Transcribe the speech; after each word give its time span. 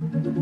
thank 0.00 0.24
you 0.24 0.41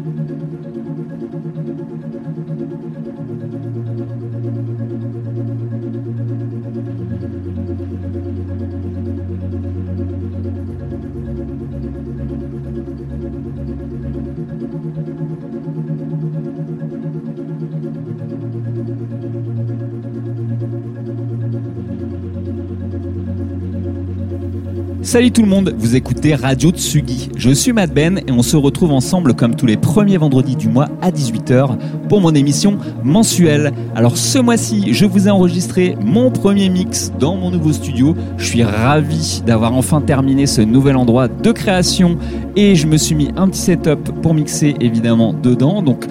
Salut 25.11 25.33
tout 25.33 25.43
le 25.43 25.49
monde, 25.49 25.75
vous 25.77 25.97
écoutez 25.97 26.37
Radio 26.37 26.71
Tsugi. 26.71 27.31
Je 27.37 27.51
suis 27.51 27.73
Matt 27.73 27.93
Ben 27.93 28.21
et 28.29 28.31
on 28.31 28.43
se 28.43 28.57
retrouve 28.57 28.93
ensemble 28.93 29.35
comme 29.35 29.57
tous 29.57 29.67
les 29.67 29.77
premiers 29.77 30.19
vendredis 30.19 30.55
du 30.55 30.69
mois 30.69 30.89
à 31.03 31.11
18h 31.11 31.77
pour 32.09 32.21
mon 32.21 32.33
émission 32.33 32.79
mensuelle. 33.03 33.73
Alors 33.97 34.17
ce 34.17 34.39
mois-ci, 34.39 34.95
je 34.95 35.07
vous 35.07 35.27
ai 35.27 35.31
enregistré 35.33 35.97
mon 36.01 36.31
premier 36.31 36.69
mix 36.69 37.11
dans 37.19 37.35
mon 37.35 37.51
nouveau 37.51 37.73
studio. 37.73 38.15
Je 38.39 38.45
suis 38.45 38.63
ravi 38.63 39.43
d'avoir 39.45 39.75
enfin 39.75 40.01
terminé 40.01 40.47
ce 40.47 40.61
nouvel 40.61 40.95
endroit 40.95 41.27
de 41.27 41.51
création 41.51 42.17
et 42.55 42.77
je 42.77 42.87
me 42.87 42.97
suis 42.97 43.17
mis 43.17 43.31
un 43.37 43.49
petit 43.49 43.63
setup 43.63 44.13
pour 44.23 44.33
mixer 44.33 44.77
évidemment 44.79 45.33
dedans. 45.33 45.83
Donc 45.83 46.07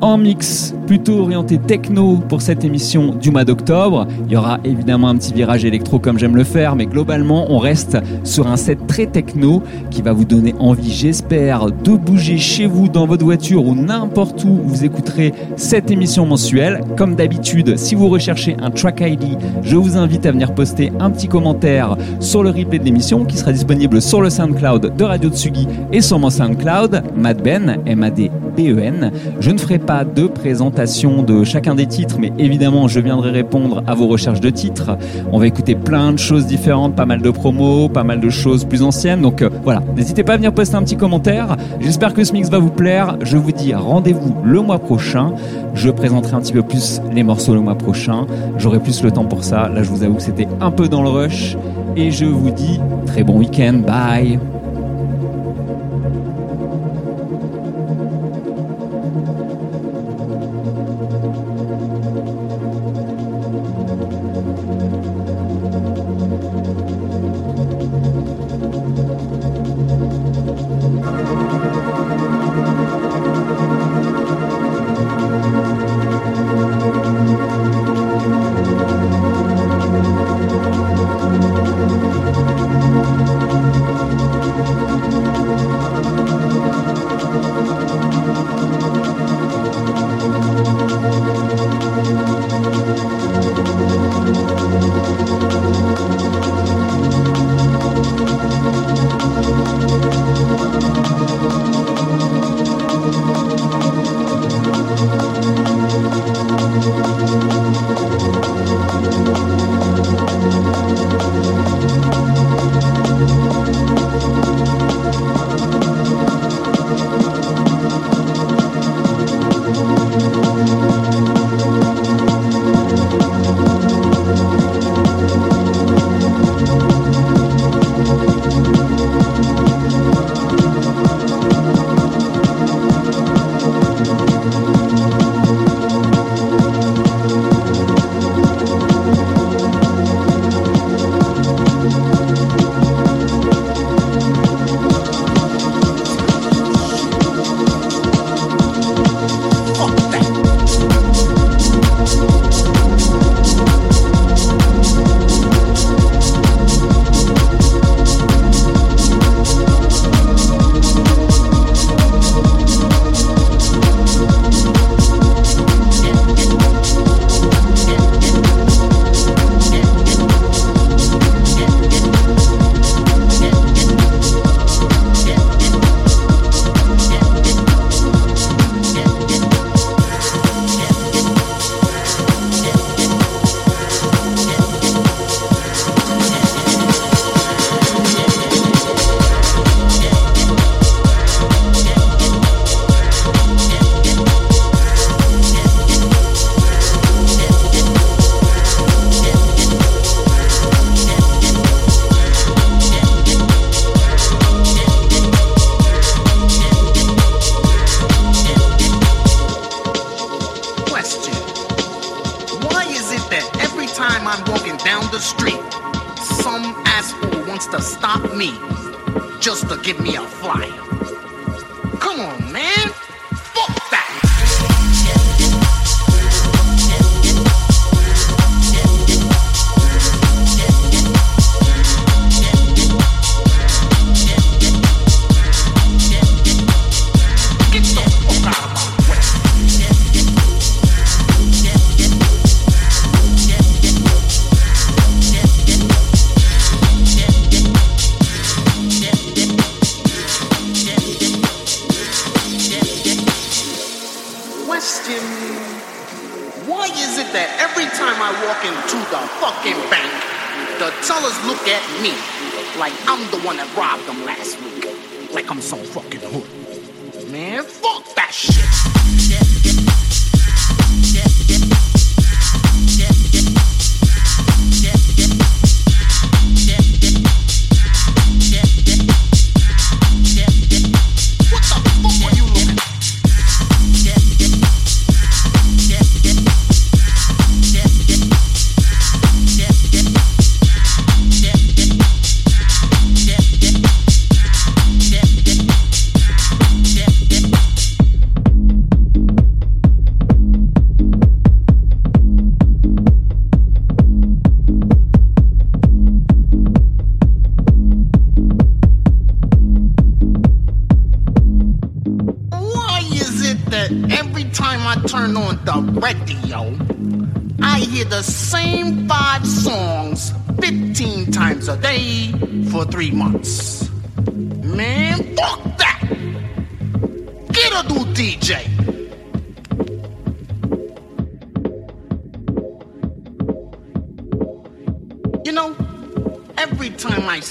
en 0.00 0.18
mix 0.18 0.74
plutôt 0.92 1.20
orienté 1.20 1.56
techno 1.56 2.18
pour 2.28 2.42
cette 2.42 2.64
émission 2.64 3.14
du 3.14 3.30
mois 3.30 3.44
d'octobre. 3.44 4.06
Il 4.26 4.32
y 4.32 4.36
aura 4.36 4.60
évidemment 4.62 5.08
un 5.08 5.16
petit 5.16 5.32
virage 5.32 5.64
électro 5.64 5.98
comme 5.98 6.18
j'aime 6.18 6.36
le 6.36 6.44
faire, 6.44 6.76
mais 6.76 6.84
globalement 6.84 7.46
on 7.48 7.56
reste 7.56 7.96
sur 8.24 8.46
un 8.46 8.58
set 8.58 8.86
très 8.86 9.06
techno 9.06 9.62
qui 9.90 10.02
va 10.02 10.12
vous 10.12 10.26
donner 10.26 10.54
envie, 10.58 10.92
j'espère, 10.92 11.70
de 11.70 11.96
bouger 11.96 12.36
chez 12.36 12.66
vous, 12.66 12.88
dans 12.88 13.06
votre 13.06 13.24
voiture 13.24 13.66
ou 13.66 13.74
n'importe 13.74 14.44
où 14.44 14.60
vous 14.66 14.84
écouterez 14.84 15.32
cette 15.56 15.90
émission 15.90 16.26
mensuelle. 16.26 16.82
Comme 16.98 17.14
d'habitude, 17.14 17.78
si 17.78 17.94
vous 17.94 18.10
recherchez 18.10 18.54
un 18.60 18.68
track 18.70 19.00
ID, 19.00 19.38
je 19.62 19.76
vous 19.76 19.96
invite 19.96 20.26
à 20.26 20.32
venir 20.32 20.54
poster 20.54 20.92
un 21.00 21.08
petit 21.08 21.26
commentaire 21.26 21.96
sur 22.20 22.42
le 22.42 22.50
replay 22.50 22.78
de 22.78 22.84
l'émission 22.84 23.24
qui 23.24 23.38
sera 23.38 23.52
disponible 23.52 24.02
sur 24.02 24.20
le 24.20 24.28
SoundCloud 24.28 24.94
de 24.94 25.04
Radio 25.04 25.30
Tsugi 25.30 25.66
et 25.90 26.02
sur 26.02 26.18
mon 26.18 26.28
SoundCloud, 26.28 27.02
Madben, 27.16 27.78
M-A-D-B-E-N. 27.86 29.10
Je 29.40 29.50
ne 29.50 29.58
ferai 29.58 29.78
pas 29.78 30.04
de 30.04 30.26
présentation 30.26 30.81
de 30.82 31.44
chacun 31.44 31.76
des 31.76 31.86
titres, 31.86 32.16
mais 32.18 32.32
évidemment, 32.38 32.88
je 32.88 32.98
viendrai 32.98 33.30
répondre 33.30 33.84
à 33.86 33.94
vos 33.94 34.08
recherches 34.08 34.40
de 34.40 34.50
titres. 34.50 34.96
On 35.30 35.38
va 35.38 35.46
écouter 35.46 35.76
plein 35.76 36.12
de 36.12 36.18
choses 36.18 36.46
différentes, 36.46 36.96
pas 36.96 37.06
mal 37.06 37.22
de 37.22 37.30
promos, 37.30 37.88
pas 37.88 38.02
mal 38.02 38.20
de 38.20 38.30
choses 38.30 38.64
plus 38.64 38.82
anciennes. 38.82 39.22
Donc 39.22 39.42
euh, 39.42 39.50
voilà, 39.62 39.80
n'hésitez 39.94 40.24
pas 40.24 40.34
à 40.34 40.36
venir 40.36 40.52
poster 40.52 40.74
un 40.76 40.82
petit 40.82 40.96
commentaire. 40.96 41.56
J'espère 41.80 42.14
que 42.14 42.24
ce 42.24 42.32
mix 42.32 42.50
va 42.50 42.58
vous 42.58 42.70
plaire. 42.70 43.16
Je 43.22 43.36
vous 43.36 43.52
dis 43.52 43.74
rendez-vous 43.74 44.34
le 44.44 44.60
mois 44.60 44.80
prochain. 44.80 45.32
Je 45.74 45.90
présenterai 45.90 46.34
un 46.34 46.40
petit 46.40 46.52
peu 46.52 46.62
plus 46.62 47.00
les 47.12 47.22
morceaux 47.22 47.54
le 47.54 47.60
mois 47.60 47.76
prochain. 47.76 48.26
J'aurai 48.58 48.80
plus 48.80 49.02
le 49.04 49.12
temps 49.12 49.24
pour 49.24 49.44
ça. 49.44 49.68
Là, 49.68 49.82
je 49.82 49.90
vous 49.90 50.02
avoue 50.02 50.14
que 50.14 50.22
c'était 50.22 50.48
un 50.60 50.72
peu 50.72 50.88
dans 50.88 51.02
le 51.02 51.10
rush. 51.10 51.56
Et 51.96 52.10
je 52.10 52.24
vous 52.24 52.50
dis 52.50 52.80
très 53.06 53.22
bon 53.22 53.38
week-end. 53.38 53.80
Bye. 53.86 54.38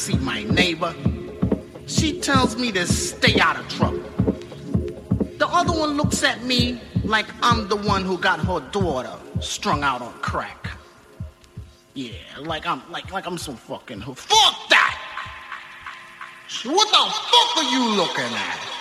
see 0.02 0.18
my 0.18 0.42
neighbor. 0.46 0.96
She 1.86 2.20
tells 2.20 2.58
me 2.58 2.72
to 2.72 2.88
stay 2.88 3.40
out 3.40 3.56
of 3.60 3.68
trouble. 3.70 4.02
The 5.38 5.48
other 5.48 5.74
one 5.74 5.96
looks 5.96 6.24
at 6.24 6.44
me 6.44 6.82
like 7.04 7.28
I'm 7.44 7.68
the 7.68 7.76
one 7.76 8.04
who 8.04 8.18
got 8.18 8.40
her 8.40 8.62
daughter 8.72 9.16
strung 9.42 9.84
out 9.84 10.02
on 10.02 10.14
crack. 10.22 10.72
Yeah, 11.94 12.14
like 12.40 12.66
I'm 12.66 12.82
like 12.92 13.12
like 13.12 13.28
I'm 13.28 13.38
so 13.38 13.54
fucking 13.54 14.02
fuck 14.02 14.70
that. 14.70 14.98
What 16.64 16.88
the 16.90 17.04
fuck 17.32 17.58
are 17.58 17.70
you 17.72 17.96
looking 17.96 18.34
at? 18.50 18.81